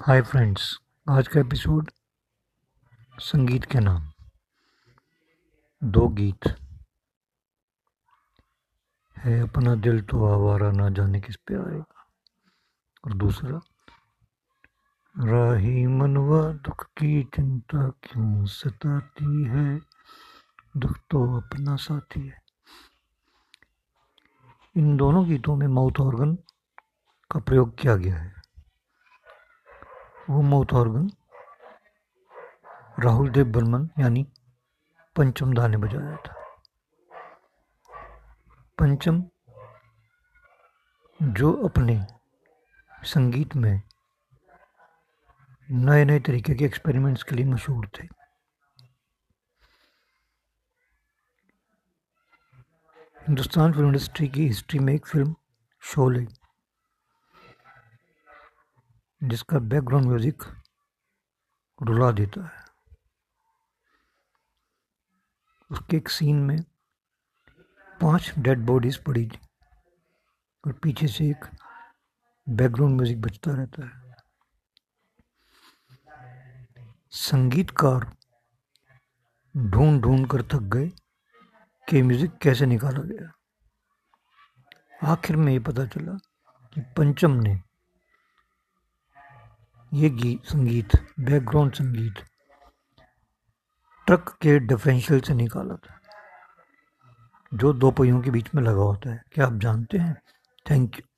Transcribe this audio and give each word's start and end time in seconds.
Hi 0.00 0.22
friends 0.22 0.78
आज 1.10 1.28
का 1.28 1.40
episode 1.40 1.90
संगीत 3.18 3.64
के 3.64 3.80
नाम। 3.80 4.12
दो 5.84 6.08
गीत। 6.08 6.56
है 9.18 9.40
अपना 9.40 9.74
दिल 9.74 10.00
तो 10.00 10.26
आवारा 10.26 10.72
ना 10.72 10.88
जाने 10.88 11.20
किस 11.20 11.36
पे 11.36 11.54
आएगा। 11.54 12.06
और 13.04 13.12
दूसरा, 13.12 13.60
राही 15.18 15.86
मनवा 15.86 16.52
दुख 16.52 16.86
की 16.86 17.24
चिंता 17.24 17.88
क्यों 17.88 18.46
सताती 18.46 19.44
है? 19.44 19.80
दुख 20.76 20.98
तो 21.10 21.40
अपना 21.40 21.76
साथी 21.76 22.28
है। 22.28 22.42
इन 24.76 24.96
दोनों 24.96 25.28
गीतों 25.28 25.56
में 25.56 25.66
माउथ 25.66 26.00
ऑर्गन 26.00 26.34
का 27.30 27.40
प्रयोग 27.40 27.78
किया 27.78 27.96
गया 27.96 28.16
है। 28.16 28.35
वो 30.30 30.40
माउथ 30.42 30.72
ऑर्गन 30.74 31.08
राहुल 32.98 33.30
देव 33.30 33.50
बर्मन 33.52 33.88
यानी 33.98 34.26
पंचम 35.16 35.52
दा 35.54 35.66
ने 35.68 35.76
बजाया 35.76 36.16
था 36.26 36.34
पंचम 38.78 39.22
जो 41.20 41.52
अपने 41.66 42.00
संगीत 43.06 43.54
में 43.56 43.82
नए 45.68 46.04
नए 46.04 46.20
तरीके 46.20 46.54
के 46.54 46.64
एक्सपेरिमेंट्स 46.64 47.22
के 47.22 47.36
लिए 47.36 47.44
मशहूर 47.44 47.88
थे 47.98 48.06
हिंदुस्तान 53.20 53.72
फ़िल्म 53.72 53.86
इंडस्ट्री 53.86 54.28
की 54.28 54.46
हिस्ट्री 54.46 54.78
में 54.78 54.92
एक 54.94 55.06
फ़िल्म 55.06 55.34
शोले 55.82 56.26
जिसका 59.22 59.58
बैकग्राउंड 59.60 60.06
म्यूज़िक 60.06 60.42
रुला 61.78 62.10
देता 62.12 62.44
है। 62.44 62.64
उसके 65.70 65.96
एक 65.96 66.08
सीन 66.08 66.36
में 66.46 66.60
पाँच 67.98 68.32
डेड 68.38 68.66
बॉडीज 68.66 68.96
पड़ी 69.04 69.26
थी 69.26 69.38
और 70.64 70.72
पीछे 70.82 71.08
से 71.08 71.28
एक 71.30 71.44
बैकग्राउंड 72.46 72.96
म्यूज़िक 72.96 73.20
बजता 73.20 73.54
रहता 73.54 73.84
है। 73.84 74.04
संगीतकार 77.12 78.10
ढूंढ 79.54 80.00
ढूंढ 80.02 80.26
कर 80.30 80.42
थक 80.52 80.62
गए 80.74 80.88
कि 81.88 82.02
म्यूज़िक 82.02 82.38
कैसे 82.42 82.66
निकाला 82.66 83.02
गया। 83.04 83.32
आखिर 85.12 85.36
में 85.36 85.52
ये 85.52 85.58
पता 85.60 85.86
चला 85.86 86.12
कि 86.72 86.80
पंचम 86.96 87.30
ने 87.40 87.54
ये 89.96 90.10
गीत, 90.10 90.44
संगीत 90.44 90.88
बैकग्राउंड 91.20 91.72
संगीत 91.72 92.14
ट्रक 94.06 94.38
के 94.42 94.58
डिफरेंशियल 94.58 95.20
से 95.20 95.34
निकाला 95.34 95.74
था। 95.74 96.00
जो 97.54 97.72
दो 97.72 97.90
पहियों 97.90 98.22
के 98.22 98.30
बीच 98.30 98.48
में 98.54 98.62
लगा 98.62 98.82
होता 98.82 99.10
है। 99.10 99.22
क्या 99.32 99.46
आप 99.46 99.52
जानते 99.52 99.98
हैं? 99.98 100.16
Thank 100.70 100.96
you 100.96 101.15